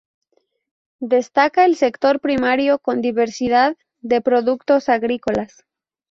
Destaca 0.99 1.63
el 1.65 1.75
sector 1.75 2.19
primario 2.21 2.79
con 2.79 3.01
diversidad 3.01 3.77
de 3.99 4.19
productos 4.19 4.89
agrícolas. 4.89 5.63